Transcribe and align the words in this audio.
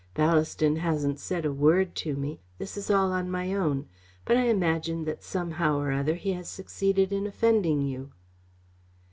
Ballaston 0.15 0.77
hasn't 0.77 1.19
said 1.19 1.45
a 1.45 1.53
word 1.53 1.93
to 1.97 2.15
me. 2.15 2.39
This 2.57 2.75
is 2.75 2.89
all 2.89 3.11
on 3.11 3.29
my 3.29 3.53
own, 3.53 3.87
but 4.25 4.35
I 4.35 4.45
imagine 4.45 5.03
that 5.05 5.21
somehow 5.21 5.77
or 5.77 5.91
other, 5.91 6.15
he 6.15 6.33
has 6.33 6.49
succeeded 6.49 7.13
in 7.13 7.27
offending 7.27 7.83
you." 7.83 8.11